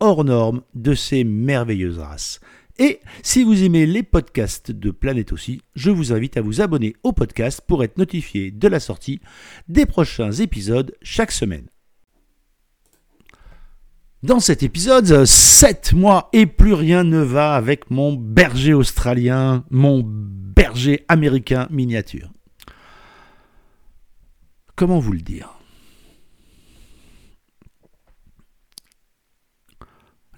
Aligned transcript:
hors 0.00 0.24
norme 0.24 0.62
de 0.74 0.94
ces 0.94 1.24
merveilleuses 1.24 1.98
races. 1.98 2.40
Et 2.78 3.00
si 3.22 3.44
vous 3.44 3.62
aimez 3.62 3.84
les 3.84 4.02
podcasts 4.02 4.70
de 4.70 4.90
Planète 4.90 5.32
aussi, 5.32 5.60
je 5.74 5.90
vous 5.90 6.14
invite 6.14 6.38
à 6.38 6.40
vous 6.40 6.62
abonner 6.62 6.94
au 7.02 7.12
podcast 7.12 7.60
pour 7.66 7.84
être 7.84 7.98
notifié 7.98 8.50
de 8.50 8.68
la 8.68 8.80
sortie 8.80 9.20
des 9.68 9.84
prochains 9.84 10.32
épisodes 10.32 10.94
chaque 11.02 11.30
semaine. 11.30 11.66
Dans 14.22 14.40
cet 14.40 14.62
épisode, 14.62 15.24
7 15.26 15.92
mois 15.92 16.30
et 16.32 16.46
plus 16.46 16.74
rien 16.74 17.04
ne 17.04 17.20
va 17.20 17.54
avec 17.54 17.90
mon 17.90 18.14
berger 18.14 18.74
australien, 18.74 19.64
mon 19.70 20.02
berger 20.04 21.04
américain 21.08 21.66
miniature. 21.70 22.30
Comment 24.74 24.98
vous 24.98 25.12
le 25.12 25.20
dire? 25.20 25.59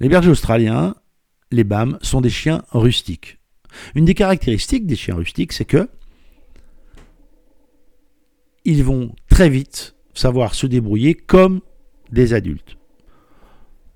Les 0.02 0.08
bergers 0.08 0.30
australiens, 0.30 0.96
les 1.52 1.62
BAM, 1.62 1.96
sont 2.02 2.20
des 2.20 2.28
chiens 2.28 2.64
rustiques. 2.72 3.38
Une 3.94 4.04
des 4.04 4.14
caractéristiques 4.14 4.84
des 4.84 4.96
chiens 4.96 5.14
rustiques, 5.14 5.52
c'est 5.52 5.64
que 5.64 5.88
ils 8.64 8.82
vont 8.82 9.14
très 9.30 9.48
vite 9.48 9.94
savoir 10.12 10.56
se 10.56 10.66
débrouiller 10.66 11.14
comme 11.14 11.60
des 12.10 12.34
adultes. 12.34 12.76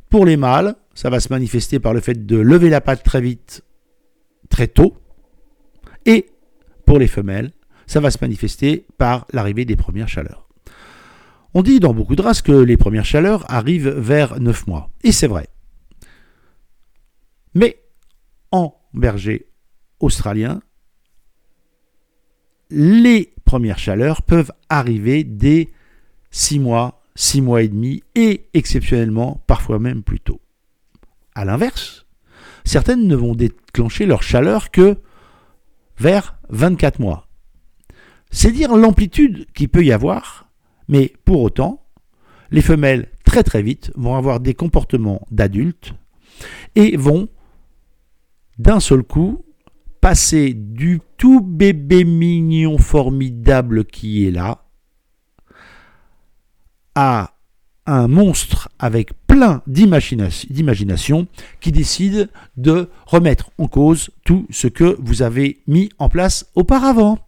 Pour 0.09 0.25
les 0.25 0.37
mâles, 0.37 0.77
ça 0.95 1.11
va 1.11 1.19
se 1.19 1.29
manifester 1.31 1.81
par 1.81 1.93
le 1.93 2.01
fait 2.01 2.25
de 2.25 2.37
lever 2.37 2.71
la 2.71 2.81
patte 2.81 3.03
très 3.03 3.21
vite, 3.21 3.65
très 4.49 4.69
tôt. 4.69 4.97
Et 6.05 6.27
pour 6.85 7.01
les 7.01 7.09
femelles, 7.09 7.51
ça 7.89 7.99
va 7.99 8.13
se 8.13 8.19
manifester 8.21 8.87
par 8.97 9.27
l'arrivée 9.33 9.65
des 9.65 9.77
premières 9.77 10.09
chaleurs. 10.09 10.47
On 11.53 11.63
dit 11.63 11.81
dans 11.81 11.95
beaucoup 11.95 12.15
de 12.15 12.23
races 12.23 12.43
que 12.43 12.53
les 12.53 12.77
premières 12.77 13.05
chaleurs 13.05 13.45
arrivent 13.51 13.89
vers 13.89 14.41
9 14.41 14.69
mois. 14.69 14.89
Et 15.03 15.11
c'est 15.11 15.27
vrai. 15.27 15.49
Mais 17.57 17.83
en 18.53 18.75
berger 18.93 19.47
australien, 19.99 20.61
les 22.69 23.33
premières 23.47 23.79
chaleurs 23.79 24.21
peuvent 24.21 24.53
arriver 24.69 25.25
dès 25.25 25.71
6 26.33 26.59
mois, 26.59 27.03
6 27.15 27.41
mois 27.41 27.63
et 27.63 27.69
demi 27.69 28.03
et 28.15 28.51
exceptionnellement 28.53 29.43
parfois 29.47 29.79
même 29.79 30.03
plus 30.03 30.21
tôt. 30.21 30.43
A 31.35 31.47
l'inverse, 31.47 32.05
certaines 32.67 33.09
ne 33.09 33.17
vont 33.17 33.35
déclencher 33.35 34.05
leur 34.05 34.23
chaleur 34.23 34.71
que 34.71 34.99
vers 35.97 36.37
24 36.51 37.01
mois. 37.01 37.27
C'est 38.31 38.53
dire 38.53 38.77
l'amplitude 38.77 39.47
qu'il 39.55 39.71
peut 39.71 39.83
y 39.83 39.93
avoir, 39.93 40.51
mais 40.89 41.11
pour 41.25 41.41
autant, 41.41 41.87
les 42.51 42.61
femelles 42.61 43.09
très 43.25 43.43
très 43.43 43.63
vite 43.63 43.93
vont 43.95 44.15
avoir 44.15 44.41
des 44.41 44.53
comportements 44.53 45.27
d'adultes 45.31 45.95
et 46.75 46.99
vont 46.99 47.31
d'un 48.59 48.81
seul 48.81 49.03
coup, 49.03 49.45
passer 50.01 50.53
du 50.55 51.01
tout 51.17 51.41
bébé 51.41 52.05
mignon 52.05 52.79
formidable 52.79 53.85
qui 53.85 54.27
est 54.27 54.31
là 54.31 54.65
à 56.95 57.35
un 57.87 58.09
monstre 58.09 58.69
avec 58.79 59.13
plein 59.27 59.63
d'imagination 59.67 61.29
qui 61.61 61.73
décide 61.73 62.31
de 62.57 62.91
remettre 63.07 63.51
en 63.59 63.69
cause 63.69 64.11
tout 64.25 64.47
ce 64.51 64.67
que 64.67 64.97
vous 65.01 65.23
avez 65.23 65.63
mis 65.67 65.91
en 65.99 66.09
place 66.09 66.51
auparavant. 66.55 67.19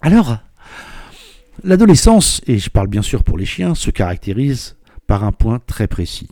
Alors, 0.00 0.38
l'adolescence, 1.64 2.40
et 2.46 2.58
je 2.58 2.70
parle 2.70 2.88
bien 2.88 3.02
sûr 3.02 3.24
pour 3.24 3.38
les 3.38 3.46
chiens, 3.46 3.74
se 3.74 3.90
caractérise 3.90 4.76
par 5.06 5.24
un 5.24 5.32
point 5.32 5.58
très 5.58 5.86
précis. 5.86 6.28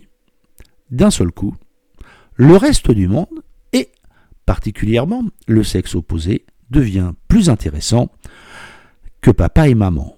D'un 0.91 1.11
seul 1.11 1.33
coup, 1.33 1.57
le 2.37 2.57
reste 2.57 2.91
du 2.91 3.09
monde, 3.09 3.43
et 3.73 3.91
particulièrement 4.45 5.25
le 5.47 5.65
sexe 5.65 5.95
opposé, 5.95 6.47
devient 6.71 7.13
plus 7.29 7.49
intéressant 7.51 8.11
que 9.21 9.31
papa 9.31 9.69
et 9.69 9.75
maman. 9.75 10.17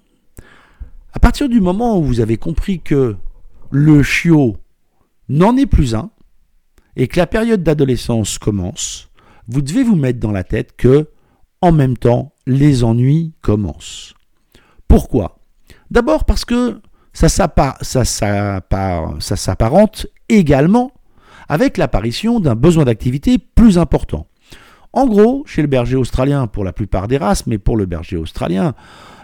À 1.13 1.19
partir 1.19 1.49
du 1.49 1.59
moment 1.59 1.97
où 1.97 2.03
vous 2.03 2.19
avez 2.19 2.37
compris 2.37 2.81
que 2.81 3.15
le 3.71 4.03
chiot 4.03 4.57
n'en 5.27 5.57
est 5.57 5.65
plus 5.65 5.95
un, 5.95 6.11
et 6.95 7.07
que 7.07 7.17
la 7.17 7.27
période 7.27 7.63
d'adolescence 7.63 8.37
commence, 8.37 9.09
vous 9.47 9.61
devez 9.61 9.83
vous 9.83 9.95
mettre 9.95 10.19
dans 10.19 10.31
la 10.31 10.43
tête 10.43 10.75
que, 10.75 11.09
en 11.61 11.71
même 11.71 11.97
temps, 11.97 12.33
les 12.45 12.83
ennuis 12.83 13.33
commencent. 13.41 14.13
Pourquoi? 14.87 15.39
D'abord 15.91 16.25
parce 16.25 16.45
que 16.45 16.81
ça 17.13 17.29
s'apparente 19.29 20.07
également 20.29 20.91
avec 21.49 21.77
l'apparition 21.77 22.39
d'un 22.39 22.55
besoin 22.55 22.85
d'activité 22.85 23.37
plus 23.37 23.77
important. 23.77 24.27
En 24.93 25.07
gros, 25.07 25.43
chez 25.45 25.61
le 25.61 25.67
berger 25.67 25.95
australien, 25.95 26.47
pour 26.47 26.63
la 26.63 26.73
plupart 26.73 27.07
des 27.07 27.17
races, 27.17 27.45
mais 27.47 27.57
pour 27.57 27.75
le 27.75 27.85
berger 27.85 28.17
australien, 28.17 28.73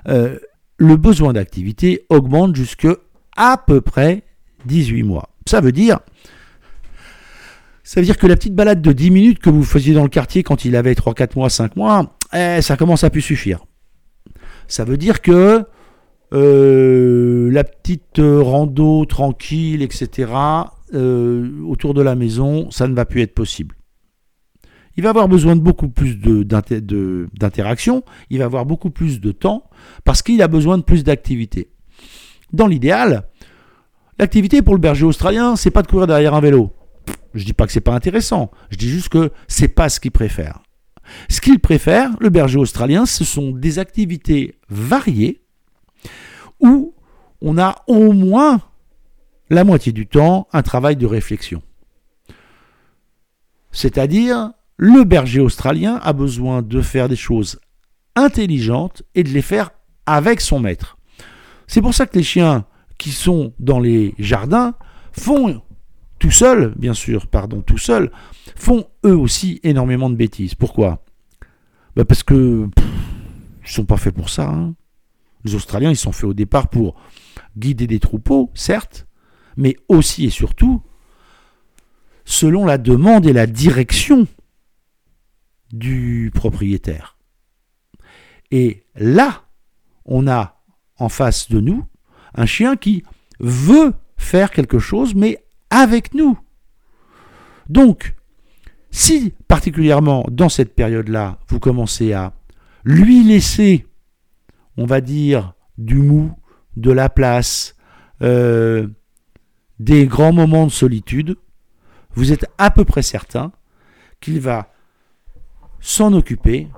euh, 0.08 0.38
le 0.78 0.98
besoin 0.98 1.34
d'activité 1.34 2.06
augmente 2.10 2.56
jusque 2.56 2.88
à 3.38 3.58
peu 3.66 3.82
près 3.82 4.24
18 4.66 5.04
mois. 5.04 5.30
Ça 5.48 5.62
veut 5.62 5.72
dire 5.72 6.00
ça 7.84 8.00
veut 8.00 8.06
dire 8.06 8.18
que 8.18 8.26
la 8.26 8.36
petite 8.36 8.56
balade 8.56 8.82
de 8.82 8.92
10 8.92 9.12
minutes 9.12 9.40
que 9.40 9.52
vous 9.52 9.64
faisiez 9.64 9.94
dans 9.94 10.02
le 10.02 10.10
quartier 10.10 10.42
quand 10.42 10.66
il 10.66 10.76
avait 10.76 10.96
3, 10.96 11.14
4 11.14 11.36
mois, 11.36 11.52
5 11.52 11.76
mois, 11.76 12.18
eh, 12.34 12.60
ça 12.64 12.78
commence 12.78 13.04
à 13.04 13.12
plus 13.12 13.22
suffire. 13.22 13.64
Ça 14.68 14.86
veut 14.86 14.98
dire 14.98 15.22
que 15.22 15.64
euh, 16.34 17.52
la 17.52 17.64
petite 17.64 18.20
rando 18.20 19.06
tranquille, 19.06 19.84
etc., 19.84 20.32
euh, 20.96 21.62
autour 21.64 21.94
de 21.94 22.02
la 22.02 22.16
maison, 22.16 22.72
ça 22.72 22.88
ne 22.88 22.96
va 22.96 23.06
plus 23.06 23.22
être 23.22 23.34
possible. 23.34 23.76
Il 24.98 25.04
va 25.04 25.10
avoir 25.10 25.28
besoin 25.28 25.56
de 25.56 25.62
beaucoup 25.62 25.90
plus 25.90 26.16
d'interaction, 26.18 28.04
il 28.30 28.40
va 28.40 28.46
avoir 28.46 28.66
beaucoup 28.66 28.90
plus 28.90 29.20
de 29.20 29.32
temps, 29.32 29.70
parce 30.06 30.22
qu'il 30.22 30.42
a 30.42 30.48
besoin 30.48 30.78
de 30.78 30.84
plus 30.84 31.04
d'activité. 31.04 31.70
Dans 32.54 32.68
l'idéal, 32.68 33.28
l'activité 34.18 34.62
pour 34.62 34.74
le 34.74 34.80
berger 34.80 35.06
australien, 35.06 35.58
c'est 35.58 35.72
pas 35.72 35.82
de 35.82 35.88
courir 35.88 36.08
derrière 36.08 36.34
un 36.34 36.40
vélo. 36.40 36.72
Je 37.34 37.44
dis 37.44 37.52
pas 37.52 37.66
que 37.66 37.74
c'est 37.74 37.82
pas 37.82 37.94
intéressant, 37.94 38.52
je 38.70 38.78
dis 38.78 38.90
juste 38.90 39.10
que 39.10 39.32
c'est 39.48 39.68
pas 39.68 39.90
ce 39.90 40.00
qu'il 40.00 40.12
préfère. 40.12 40.62
Ce 41.30 41.42
qu'il 41.42 41.60
préfère, 41.60 42.12
le 42.22 42.30
berger 42.30 42.58
australien, 42.58 43.06
ce 43.06 43.26
sont 43.26 43.52
des 43.52 43.80
activités 43.80 44.60
variées 44.70 45.42
où 46.62 46.96
on 47.42 47.58
a 47.58 47.84
au 47.88 48.14
moins 48.14 48.62
la 49.50 49.64
moitié 49.64 49.92
du 49.92 50.08
temps 50.08 50.48
un 50.54 50.62
travail 50.62 50.96
de 50.96 51.06
réflexion. 51.06 51.62
C'est-à-dire, 53.72 54.52
le 54.78 55.04
berger 55.04 55.42
australien 55.42 56.00
a 56.02 56.14
besoin 56.14 56.62
de 56.62 56.82
faire 56.82 57.10
des 57.10 57.16
choses 57.16 57.60
intelligentes 58.16 59.04
et 59.14 59.24
de 59.24 59.30
les 59.30 59.42
faire 59.42 59.72
avec 60.06 60.42
son 60.42 60.60
maître. 60.60 60.98
C'est 61.68 61.82
pour 61.82 61.94
ça 61.94 62.06
que 62.06 62.18
les 62.18 62.24
chiens 62.24 62.66
qui 62.98 63.12
sont 63.12 63.54
dans 63.60 63.80
les 63.80 64.14
jardins 64.18 64.76
font 65.12 65.62
tout 66.20 66.32
seuls, 66.32 66.74
bien 66.78 66.94
sûr, 66.94 67.28
pardon, 67.28 67.62
tout 67.62 67.78
seuls, 67.78 68.12
font 68.56 68.88
eux 69.06 69.18
aussi 69.18 69.60
énormément 69.64 70.10
de 70.10 70.16
bêtises. 70.16 70.56
Pourquoi? 70.56 71.04
Bah, 71.96 72.06
Parce 72.06 72.24
que 72.24 72.70
ils 73.66 73.72
sont 73.72 73.86
pas 73.86 73.98
faits 73.98 74.14
pour 74.14 74.30
ça. 74.30 74.50
Hein. 74.50 74.76
Les 75.44 75.56
Australiens, 75.56 75.90
ils 75.90 75.98
sont 75.98 76.12
faits 76.12 76.30
au 76.30 76.34
départ 76.34 76.70
pour 76.70 76.96
guider 77.58 77.88
des 77.88 78.00
troupeaux, 78.00 78.52
certes, 78.54 79.08
mais 79.58 79.76
aussi 79.88 80.26
et 80.26 80.30
surtout 80.30 80.82
selon 82.26 82.66
la 82.66 82.78
demande 82.78 83.28
et 83.28 83.34
la 83.34 83.48
direction 83.48 84.28
du 85.72 86.32
propriétaire. 86.34 87.18
Et 88.52 88.84
là, 88.96 89.44
on 90.06 90.28
a 90.28 90.62
en 90.98 91.10
face 91.10 91.50
de 91.50 91.60
nous 91.60 91.86
un 92.34 92.46
chien 92.46 92.76
qui 92.76 93.04
veut 93.40 93.94
faire 94.18 94.52
quelque 94.52 94.80
chose, 94.80 95.16
mais 95.16 95.44
avec 95.70 96.14
nous. 96.14 96.40
Donc, 97.70 98.16
si 98.92 99.34
particulièrement 99.48 100.26
dans 100.32 100.50
cette 100.50 100.74
période-là, 100.74 101.40
vous 101.48 101.60
commencez 101.60 102.14
à 102.14 102.34
lui 102.84 103.24
laisser, 103.24 103.88
on 104.78 104.86
va 104.86 105.02
dire, 105.02 105.54
du 105.78 105.96
mou, 105.96 106.34
de 106.78 106.92
la 106.92 107.10
place, 107.10 107.76
euh, 108.22 108.88
des 109.80 110.08
grands 110.08 110.34
moments 110.34 110.66
de 110.66 110.72
solitude, 110.72 111.38
vous 112.14 112.32
êtes 112.32 112.46
à 112.58 112.72
peu 112.72 112.86
près 112.86 113.02
certain 113.02 113.52
qu'il 114.22 114.40
va 114.40 114.72
s'en 115.80 116.14
occuper 116.14 116.70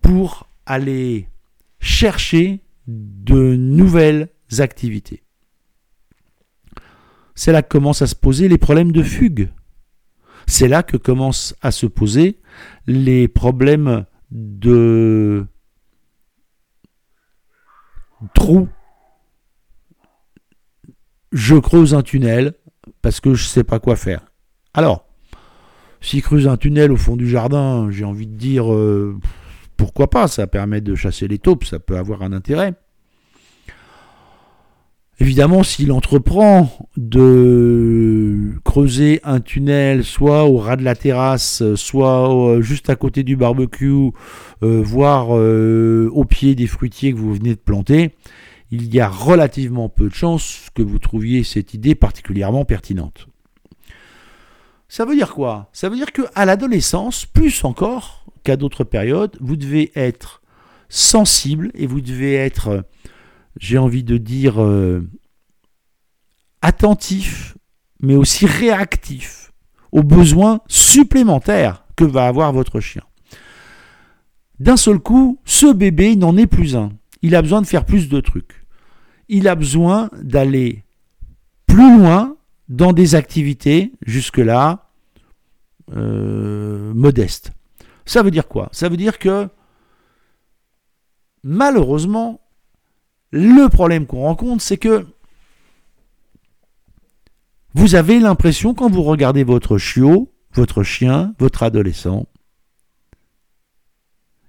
pour 0.00 0.48
aller 0.66 1.28
chercher 1.78 2.60
de 2.86 3.54
nouvelles 3.56 4.28
activités. 4.58 5.22
C'est 7.34 7.52
là 7.52 7.62
que 7.62 7.68
commencent 7.68 8.02
à 8.02 8.06
se 8.06 8.14
poser 8.14 8.48
les 8.48 8.58
problèmes 8.58 8.92
de 8.92 9.02
fugue. 9.02 9.50
C'est 10.46 10.68
là 10.68 10.82
que 10.82 10.96
commencent 10.96 11.54
à 11.62 11.70
se 11.70 11.86
poser 11.86 12.40
les 12.86 13.28
problèmes 13.28 14.04
de 14.30 15.46
trous. 18.34 18.68
Je 21.32 21.56
creuse 21.56 21.94
un 21.94 22.02
tunnel 22.02 22.54
parce 23.02 23.20
que 23.20 23.34
je 23.34 23.44
ne 23.44 23.48
sais 23.48 23.64
pas 23.64 23.78
quoi 23.78 23.96
faire. 23.96 24.24
Alors, 24.74 25.06
s'il 26.00 26.22
creuse 26.22 26.48
un 26.48 26.56
tunnel 26.56 26.92
au 26.92 26.96
fond 26.96 27.16
du 27.16 27.28
jardin, 27.28 27.88
j'ai 27.90 28.04
envie 28.04 28.26
de 28.26 28.36
dire 28.36 28.72
euh, 28.72 29.18
pourquoi 29.76 30.10
pas, 30.10 30.28
ça 30.28 30.46
permet 30.46 30.80
de 30.80 30.94
chasser 30.94 31.28
les 31.28 31.38
taupes, 31.38 31.64
ça 31.64 31.78
peut 31.78 31.96
avoir 31.96 32.22
un 32.22 32.32
intérêt. 32.32 32.74
Évidemment, 35.22 35.62
s'il 35.62 35.92
entreprend 35.92 36.70
de 36.96 38.52
creuser 38.64 39.20
un 39.22 39.40
tunnel, 39.40 40.02
soit 40.02 40.44
au 40.44 40.56
ras 40.56 40.76
de 40.76 40.82
la 40.82 40.94
terrasse, 40.94 41.62
soit 41.74 42.56
juste 42.60 42.88
à 42.88 42.96
côté 42.96 43.22
du 43.22 43.36
barbecue, 43.36 44.12
euh, 44.62 44.80
voire 44.82 45.36
euh, 45.36 46.08
au 46.14 46.24
pied 46.24 46.54
des 46.54 46.66
fruitiers 46.66 47.12
que 47.12 47.18
vous 47.18 47.34
venez 47.34 47.50
de 47.50 47.60
planter, 47.60 48.14
il 48.70 48.94
y 48.94 49.00
a 49.00 49.08
relativement 49.08 49.88
peu 49.88 50.08
de 50.08 50.14
chances 50.14 50.68
que 50.74 50.82
vous 50.82 50.98
trouviez 50.98 51.44
cette 51.44 51.74
idée 51.74 51.94
particulièrement 51.94 52.64
pertinente. 52.64 53.26
Ça 54.88 55.04
veut 55.04 55.14
dire 55.14 55.34
quoi? 55.34 55.70
Ça 55.72 55.88
veut 55.88 55.96
dire 55.96 56.12
qu'à 56.12 56.44
l'adolescence, 56.44 57.26
plus 57.26 57.64
encore 57.64 58.26
qu'à 58.42 58.56
d'autres 58.56 58.84
périodes, 58.84 59.36
vous 59.40 59.56
devez 59.56 59.92
être 59.94 60.42
sensible 60.88 61.70
et 61.74 61.86
vous 61.86 62.00
devez 62.00 62.34
être 62.34 62.84
j'ai 63.58 63.78
envie 63.78 64.04
de 64.04 64.16
dire, 64.16 64.62
euh, 64.62 65.08
attentif, 66.62 67.56
mais 68.00 68.16
aussi 68.16 68.46
réactif 68.46 69.52
aux 69.92 70.02
besoins 70.02 70.60
supplémentaires 70.68 71.84
que 71.96 72.04
va 72.04 72.26
avoir 72.26 72.52
votre 72.52 72.80
chien. 72.80 73.02
D'un 74.58 74.76
seul 74.76 74.98
coup, 74.98 75.40
ce 75.44 75.72
bébé 75.72 76.16
n'en 76.16 76.36
est 76.36 76.46
plus 76.46 76.76
un. 76.76 76.92
Il 77.22 77.34
a 77.34 77.42
besoin 77.42 77.60
de 77.60 77.66
faire 77.66 77.84
plus 77.84 78.08
de 78.08 78.20
trucs. 78.20 78.66
Il 79.28 79.48
a 79.48 79.54
besoin 79.54 80.10
d'aller 80.20 80.84
plus 81.66 81.98
loin 81.98 82.36
dans 82.68 82.92
des 82.92 83.14
activités 83.14 83.92
jusque-là 84.06 84.90
euh, 85.92 86.92
modestes. 86.94 87.52
Ça 88.06 88.22
veut 88.22 88.30
dire 88.30 88.48
quoi? 88.48 88.68
Ça 88.72 88.88
veut 88.88 88.96
dire 88.96 89.18
que 89.18 89.48
malheureusement, 91.42 92.40
le 93.30 93.68
problème 93.68 94.06
qu'on 94.06 94.22
rencontre, 94.22 94.62
c'est 94.62 94.78
que 94.78 95.06
vous 97.74 97.94
avez 97.94 98.18
l'impression, 98.18 98.74
quand 98.74 98.90
vous 98.90 99.02
regardez 99.02 99.44
votre 99.44 99.78
chiot, 99.78 100.32
votre 100.52 100.82
chien, 100.82 101.34
votre 101.38 101.62
adolescent, 101.62 102.26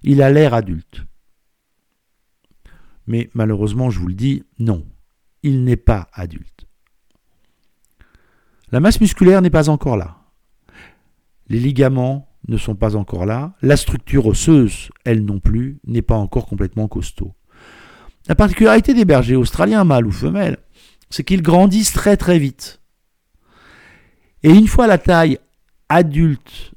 il 0.02 0.22
a 0.22 0.30
l'air 0.30 0.54
adulte. 0.54 1.04
Mais 3.06 3.30
malheureusement, 3.34 3.90
je 3.90 3.98
vous 3.98 4.08
le 4.08 4.14
dis, 4.14 4.44
non, 4.58 4.86
il 5.42 5.64
n'est 5.64 5.76
pas 5.76 6.08
adulte. 6.12 6.66
La 8.70 8.80
masse 8.80 9.00
musculaire 9.00 9.42
n'est 9.42 9.50
pas 9.50 9.68
encore 9.68 9.96
là. 9.96 10.18
Les 11.48 11.60
ligaments 11.60 12.28
ne 12.48 12.56
sont 12.56 12.74
pas 12.74 12.96
encore 12.96 13.26
là. 13.26 13.54
La 13.60 13.76
structure 13.76 14.26
osseuse, 14.26 14.90
elle 15.04 15.24
non 15.24 15.40
plus, 15.40 15.78
n'est 15.86 16.02
pas 16.02 16.16
encore 16.16 16.46
complètement 16.46 16.88
costaud. 16.88 17.34
La 18.28 18.34
particularité 18.34 18.94
des 18.94 19.04
bergers 19.04 19.36
australiens, 19.36 19.84
mâles 19.84 20.06
ou 20.06 20.12
femelles, 20.12 20.58
c'est 21.10 21.24
qu'ils 21.24 21.42
grandissent 21.42 21.92
très 21.92 22.16
très 22.16 22.38
vite. 22.38 22.80
Et 24.42 24.50
une 24.50 24.68
fois 24.68 24.86
la 24.86 24.98
taille 24.98 25.38
adulte, 25.88 26.72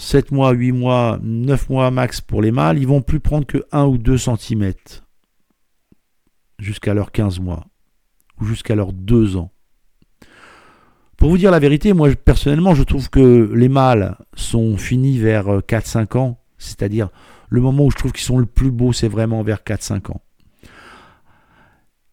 7 0.00 0.32
mois, 0.32 0.52
8 0.52 0.72
mois, 0.72 1.18
9 1.22 1.68
mois 1.68 1.90
max 1.90 2.20
pour 2.20 2.42
les 2.42 2.50
mâles, 2.50 2.78
ils 2.78 2.86
vont 2.86 3.02
plus 3.02 3.20
prendre 3.20 3.46
que 3.46 3.64
1 3.70 3.84
ou 3.84 3.98
2 3.98 4.18
cm 4.18 4.72
jusqu'à 6.58 6.94
leurs 6.94 7.12
15 7.12 7.38
mois 7.40 7.66
ou 8.40 8.44
jusqu'à 8.44 8.74
leurs 8.74 8.92
2 8.92 9.36
ans. 9.36 9.50
Pour 11.16 11.28
vous 11.28 11.38
dire 11.38 11.50
la 11.50 11.58
vérité, 11.58 11.92
moi 11.92 12.08
personnellement, 12.16 12.74
je 12.74 12.82
trouve 12.82 13.10
que 13.10 13.52
les 13.54 13.68
mâles 13.68 14.16
sont 14.34 14.78
finis 14.78 15.18
vers 15.18 15.58
4-5 15.60 16.16
ans, 16.16 16.40
c'est-à-dire 16.56 17.10
le 17.50 17.60
moment 17.60 17.84
où 17.84 17.90
je 17.90 17.96
trouve 17.96 18.12
qu'ils 18.12 18.24
sont 18.24 18.38
le 18.38 18.46
plus 18.46 18.70
beaux, 18.70 18.92
c'est 18.92 19.08
vraiment 19.08 19.42
vers 19.42 19.58
4-5 19.58 20.12
ans. 20.12 20.22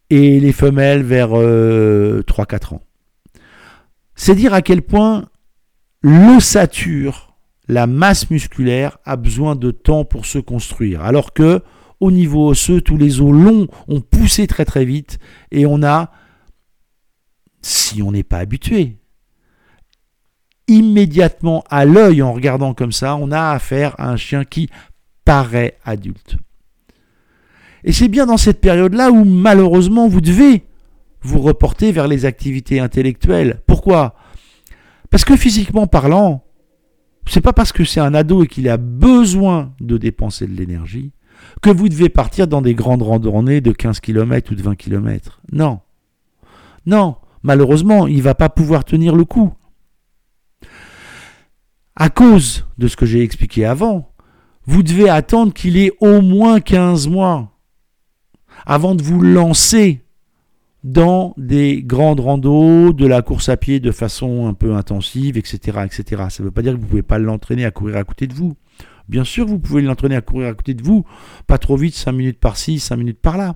Et 0.09 0.39
les 0.39 0.51
femelles 0.51 1.03
vers 1.03 1.29
3-4 1.29 1.35
euh, 1.37 2.23
ans. 2.71 2.81
C'est 4.15 4.35
dire 4.35 4.53
à 4.53 4.61
quel 4.61 4.81
point 4.81 5.29
l'ossature, 6.01 7.26
la 7.67 7.87
masse 7.87 8.29
musculaire, 8.29 8.97
a 9.05 9.15
besoin 9.15 9.55
de 9.55 9.71
temps 9.71 10.05
pour 10.05 10.25
se 10.25 10.39
construire. 10.39 11.01
Alors 11.01 11.33
que, 11.33 11.61
au 11.99 12.11
niveau 12.11 12.47
osseux, 12.47 12.81
tous 12.81 12.97
les 12.97 13.21
os 13.21 13.31
longs 13.31 13.67
ont 13.87 14.01
poussé 14.01 14.47
très 14.47 14.65
très 14.65 14.85
vite 14.85 15.19
et 15.51 15.65
on 15.65 15.83
a, 15.83 16.11
si 17.61 18.01
on 18.01 18.11
n'est 18.11 18.23
pas 18.23 18.37
habitué, 18.37 18.97
immédiatement 20.67 21.63
à 21.69 21.85
l'œil 21.85 22.21
en 22.21 22.33
regardant 22.33 22.73
comme 22.73 22.91
ça, 22.91 23.15
on 23.15 23.31
a 23.31 23.51
affaire 23.51 23.95
à 23.97 24.09
un 24.09 24.17
chien 24.17 24.43
qui 24.43 24.69
paraît 25.25 25.77
adulte. 25.83 26.37
Et 27.83 27.91
c'est 27.91 28.07
bien 28.07 28.25
dans 28.25 28.37
cette 28.37 28.61
période-là 28.61 29.11
où 29.11 29.23
malheureusement 29.23 30.07
vous 30.07 30.21
devez 30.21 30.65
vous 31.21 31.39
reporter 31.39 31.91
vers 31.91 32.07
les 32.07 32.25
activités 32.25 32.79
intellectuelles. 32.79 33.61
Pourquoi? 33.65 34.15
Parce 35.09 35.25
que 35.25 35.35
physiquement 35.35 35.87
parlant, 35.87 36.43
c'est 37.29 37.41
pas 37.41 37.53
parce 37.53 37.71
que 37.71 37.83
c'est 37.83 37.99
un 37.99 38.13
ado 38.13 38.43
et 38.43 38.47
qu'il 38.47 38.69
a 38.69 38.77
besoin 38.77 39.73
de 39.79 39.97
dépenser 39.97 40.47
de 40.47 40.53
l'énergie 40.55 41.11
que 41.61 41.69
vous 41.69 41.89
devez 41.89 42.09
partir 42.09 42.47
dans 42.47 42.61
des 42.61 42.73
grandes 42.73 43.03
randonnées 43.03 43.61
de 43.61 43.71
15 43.71 43.99
km 43.99 44.51
ou 44.51 44.55
de 44.55 44.61
20 44.61 44.75
km. 44.75 45.41
Non. 45.51 45.79
Non, 46.85 47.17
malheureusement, 47.43 48.07
il 48.07 48.21
va 48.21 48.35
pas 48.35 48.49
pouvoir 48.49 48.85
tenir 48.85 49.15
le 49.15 49.25
coup. 49.25 49.53
À 51.95 52.09
cause 52.09 52.65
de 52.77 52.87
ce 52.87 52.95
que 52.95 53.05
j'ai 53.05 53.23
expliqué 53.23 53.65
avant, 53.65 54.13
vous 54.65 54.83
devez 54.83 55.09
attendre 55.09 55.53
qu'il 55.53 55.77
ait 55.77 55.93
au 55.99 56.21
moins 56.21 56.59
15 56.59 57.07
mois 57.07 57.51
avant 58.65 58.95
de 58.95 59.01
vous 59.01 59.21
lancer 59.21 60.01
dans 60.83 61.33
des 61.37 61.81
grandes 61.83 62.19
randos, 62.19 62.93
de 62.93 63.05
la 63.07 63.21
course 63.21 63.49
à 63.49 63.57
pied 63.57 63.79
de 63.79 63.91
façon 63.91 64.47
un 64.47 64.53
peu 64.53 64.73
intensive, 64.75 65.37
etc. 65.37 65.79
etc. 65.85 66.23
Ça 66.29 66.43
ne 66.43 66.45
veut 66.45 66.51
pas 66.51 66.61
dire 66.61 66.73
que 66.73 66.77
vous 66.77 66.83
ne 66.83 66.89
pouvez 66.89 67.03
pas 67.03 67.19
l'entraîner 67.19 67.65
à 67.65 67.71
courir 67.71 67.97
à 67.97 68.03
côté 68.03 68.27
de 68.27 68.33
vous. 68.33 68.55
Bien 69.09 69.23
sûr, 69.23 69.45
vous 69.45 69.59
pouvez 69.59 69.81
l'entraîner 69.81 70.15
à 70.15 70.21
courir 70.21 70.49
à 70.49 70.53
côté 70.53 70.73
de 70.73 70.83
vous, 70.83 71.05
pas 71.47 71.57
trop 71.57 71.77
vite, 71.77 71.95
5 71.95 72.11
minutes 72.11 72.39
par-ci, 72.39 72.79
5 72.79 72.97
minutes 72.97 73.21
par-là. 73.21 73.55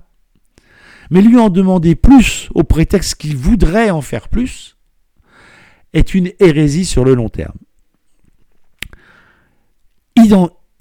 Mais 1.10 1.20
lui 1.20 1.38
en 1.38 1.50
demander 1.50 1.94
plus 1.94 2.48
au 2.54 2.64
prétexte 2.64 3.16
qu'il 3.16 3.36
voudrait 3.36 3.90
en 3.90 4.00
faire 4.00 4.28
plus 4.28 4.76
est 5.92 6.14
une 6.14 6.30
hérésie 6.40 6.86
sur 6.86 7.04
le 7.04 7.14
long 7.14 7.28
terme 7.28 7.54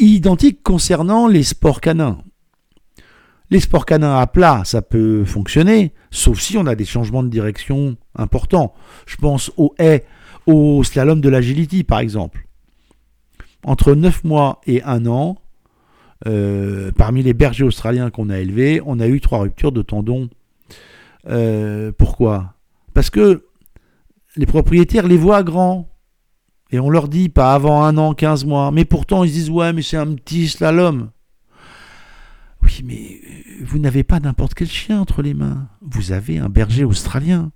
identique 0.01 0.63
concernant 0.63 1.27
les 1.27 1.43
sports 1.43 1.81
canins. 1.81 2.19
Les 3.49 3.59
sports 3.59 3.85
canins 3.85 4.17
à 4.17 4.27
plat, 4.27 4.61
ça 4.65 4.81
peut 4.81 5.25
fonctionner, 5.25 5.93
sauf 6.11 6.39
si 6.39 6.57
on 6.57 6.65
a 6.67 6.75
des 6.75 6.85
changements 6.85 7.23
de 7.23 7.29
direction 7.29 7.95
importants. 8.15 8.73
Je 9.07 9.15
pense 9.15 9.51
au 9.57 9.73
haies, 9.79 10.05
au 10.45 10.83
slalom 10.83 11.21
de 11.21 11.29
l'agility 11.29 11.83
par 11.83 11.99
exemple. 11.99 12.47
Entre 13.63 13.95
9 13.95 14.23
mois 14.23 14.61
et 14.67 14.83
1 14.83 15.05
an, 15.05 15.37
euh, 16.27 16.91
parmi 16.91 17.23
les 17.23 17.33
bergers 17.33 17.63
australiens 17.63 18.09
qu'on 18.09 18.29
a 18.29 18.39
élevés, 18.39 18.81
on 18.85 18.99
a 18.99 19.07
eu 19.07 19.21
trois 19.21 19.39
ruptures 19.39 19.71
de 19.71 19.81
tendons. 19.81 20.29
Euh, 21.27 21.91
pourquoi? 21.97 22.55
Parce 22.93 23.09
que 23.09 23.45
les 24.35 24.45
propriétaires 24.45 25.07
les 25.07 25.17
voient 25.17 25.43
grands. 25.43 25.87
Et 26.73 26.79
on 26.79 26.89
leur 26.89 27.09
dit 27.09 27.27
pas 27.27 27.53
avant 27.53 27.83
un 27.83 27.97
an, 27.97 28.13
15 28.13 28.45
mois. 28.45 28.71
Mais 28.71 28.85
pourtant, 28.85 29.23
ils 29.23 29.31
disent 29.31 29.49
ouais, 29.49 29.73
mais 29.73 29.81
c'est 29.81 29.97
un 29.97 30.13
petit 30.15 30.47
slalom. 30.47 31.11
Oui, 32.63 32.81
mais 32.85 33.19
euh, 33.23 33.63
vous 33.65 33.79
n'avez 33.79 34.03
pas 34.03 34.19
n'importe 34.19 34.53
quel 34.53 34.69
chien 34.69 35.01
entre 35.01 35.21
les 35.21 35.33
mains. 35.33 35.67
Vous 35.91 36.13
avez 36.13 36.37
un 36.37 36.49
berger 36.49 36.83
australien. 36.85 37.51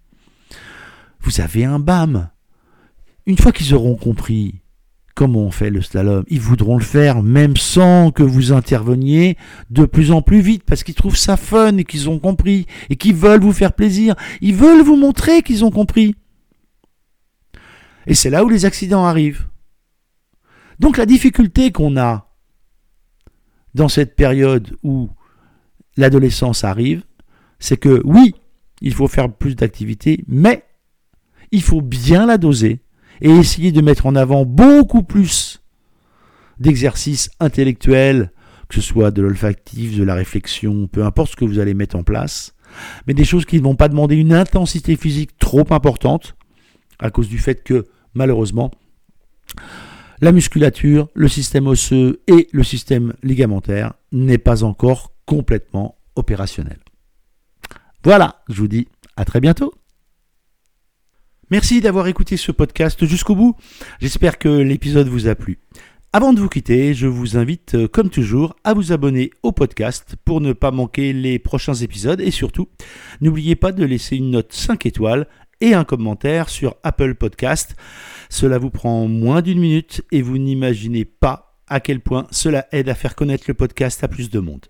Vous 1.22 1.40
avez 1.42 1.64
un 1.64 1.80
BAM. 1.80 2.30
Une 3.26 3.38
fois 3.38 3.52
qu'ils 3.52 3.74
auront 3.74 3.96
compris 3.96 4.62
comment 5.16 5.44
on 5.44 5.52
fait 5.52 5.70
le 5.70 5.82
slalom, 5.82 6.26
ils 6.28 6.42
voudront 6.42 6.78
le 6.78 6.84
faire 6.84 7.24
même 7.24 7.56
sans 7.56 8.12
que 8.12 8.24
vous 8.24 8.52
interveniez 8.52 9.38
de 9.70 9.86
plus 9.86 10.12
en 10.12 10.22
plus 10.22 10.42
vite 10.42 10.64
parce 10.66 10.84
qu'ils 10.84 10.96
trouvent 10.96 11.18
ça 11.18 11.38
fun 11.38 11.78
et 11.78 11.86
qu'ils 11.86 12.10
ont 12.10 12.20
compris 12.20 12.68
et 12.90 12.98
qu'ils 12.98 13.16
veulent 13.16 13.42
vous 13.42 13.54
faire 13.54 13.72
plaisir. 13.72 14.16
Ils 14.42 14.56
veulent 14.56 14.84
vous 14.84 14.98
montrer 14.98 15.42
qu'ils 15.42 15.64
ont 15.64 15.72
compris. 15.72 16.16
Et 18.06 18.14
c'est 18.14 18.30
là 18.30 18.44
où 18.44 18.50
les 18.50 18.66
accidents 18.66 19.06
arrivent. 19.06 19.48
Donc 20.80 20.98
la 20.98 21.06
difficulté 21.06 21.72
qu'on 21.72 21.98
a 21.98 22.30
dans 23.74 23.90
cette 23.90 24.16
période 24.16 24.78
où 24.84 25.10
l'adolescence 25.96 26.66
arrive, 26.66 27.04
c'est 27.66 27.78
que 27.78 28.00
oui, 28.06 28.36
il 28.82 28.94
faut 28.94 29.08
faire 29.08 29.34
plus 29.34 29.56
d'activités, 29.56 30.24
mais 30.28 30.64
il 31.52 31.64
faut 31.64 31.82
bien 31.82 32.28
la 32.28 32.38
doser 32.38 32.82
et 33.22 33.30
essayer 33.32 33.72
de 33.72 33.82
mettre 33.82 34.06
en 34.06 34.16
avant 34.16 34.46
beaucoup 34.46 35.02
plus 35.02 35.64
d'exercices 36.60 37.32
intellectuels, 37.40 38.32
que 38.70 38.76
ce 38.76 38.82
soit 38.82 39.10
de 39.10 39.24
l'olfactif, 39.24 39.98
de 39.98 40.04
la 40.04 40.14
réflexion, 40.14 40.88
peu 40.88 41.04
importe 41.04 41.32
ce 41.32 41.36
que 41.36 41.46
vous 41.46 41.58
allez 41.58 41.74
mettre 41.74 41.96
en 41.96 42.04
place, 42.04 42.54
mais 43.08 43.16
des 43.16 43.26
choses 43.26 43.46
qui 43.46 43.58
ne 43.58 43.64
vont 43.64 43.76
pas 43.76 43.90
demander 43.90 44.16
une 44.16 44.34
intensité 44.34 44.96
physique 44.96 45.36
trop 45.40 45.66
importante, 45.72 46.36
à 47.00 47.10
cause 47.10 47.30
du 47.30 47.40
fait 47.40 47.64
que, 47.64 47.86
malheureusement, 48.14 48.70
la 50.22 50.32
musculature, 50.32 51.08
le 51.16 51.28
système 51.28 51.66
osseux 51.66 52.22
et 52.28 52.48
le 52.52 52.64
système 52.64 53.14
ligamentaire 53.24 53.94
n'est 54.12 54.38
pas 54.38 54.64
encore 54.64 55.14
complètement 55.26 55.98
opérationnel. 56.16 56.78
Voilà, 58.06 58.44
je 58.50 58.62
vous 58.62 58.68
dis 58.68 58.88
à 59.18 59.26
très 59.26 59.42
bientôt. 59.42 59.74
Merci 61.50 61.82
d'avoir 61.82 62.06
écouté 62.06 62.38
ce 62.38 62.52
podcast 62.52 63.04
jusqu'au 63.04 63.34
bout. 63.34 63.56
J'espère 64.00 64.38
que 64.38 64.48
l'épisode 64.48 65.08
vous 65.08 65.28
a 65.28 65.34
plu. 65.34 65.58
Avant 66.14 66.32
de 66.32 66.40
vous 66.40 66.48
quitter, 66.48 66.94
je 66.94 67.08
vous 67.08 67.36
invite, 67.36 67.74
euh, 67.74 67.88
comme 67.88 68.12
toujours, 68.12 68.56
à 68.64 68.76
vous 68.76 68.92
abonner 68.92 69.32
au 69.42 69.52
podcast 69.52 70.18
pour 70.24 70.40
ne 70.40 70.54
pas 70.54 70.70
manquer 70.70 71.14
les 71.14 71.40
prochains 71.40 71.74
épisodes 71.74 72.22
et 72.22 72.30
surtout, 72.30 72.70
n'oubliez 73.22 73.56
pas 73.56 73.72
de 73.72 73.84
laisser 73.84 74.18
une 74.18 74.30
note 74.30 74.54
5 74.54 74.86
étoiles 74.86 75.28
et 75.60 75.74
un 75.74 75.84
commentaire 75.84 76.50
sur 76.50 76.76
Apple 76.84 77.16
Podcast. 77.16 77.76
Cela 78.30 78.60
vous 78.60 78.70
prend 78.70 79.08
moins 79.08 79.42
d'une 79.42 79.60
minute 79.60 80.04
et 80.12 80.22
vous 80.22 80.38
n'imaginez 80.38 81.06
pas 81.06 81.58
à 81.68 81.80
quel 81.80 82.02
point 82.02 82.28
cela 82.30 82.68
aide 82.72 82.88
à 82.88 82.94
faire 82.94 83.16
connaître 83.16 83.46
le 83.48 83.56
podcast 83.56 84.04
à 84.04 84.08
plus 84.08 84.30
de 84.30 84.40
monde. 84.40 84.68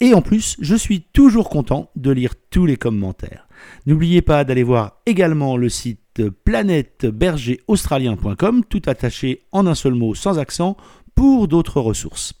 Et 0.00 0.14
en 0.14 0.22
plus, 0.22 0.56
je 0.60 0.74
suis 0.74 1.00
toujours 1.00 1.48
content 1.48 1.90
de 1.96 2.10
lire 2.10 2.34
tous 2.50 2.66
les 2.66 2.76
commentaires. 2.76 3.48
N'oubliez 3.86 4.20
pas 4.22 4.44
d'aller 4.44 4.62
voir 4.62 5.00
également 5.06 5.56
le 5.56 5.68
site 5.68 6.22
planètebergeraustralien.com, 6.44 8.62
tout 8.68 8.82
attaché 8.86 9.42
en 9.52 9.66
un 9.66 9.74
seul 9.74 9.94
mot 9.94 10.14
sans 10.14 10.38
accent, 10.38 10.76
pour 11.14 11.48
d'autres 11.48 11.80
ressources. 11.80 12.34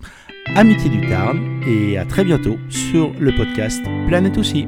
Amitié 0.54 0.90
du 0.90 1.08
Tarn 1.08 1.62
et 1.66 1.98
à 1.98 2.04
très 2.04 2.24
bientôt 2.24 2.56
sur 2.68 3.12
le 3.18 3.34
podcast 3.34 3.82
Planète 4.06 4.38
aussi. 4.38 4.66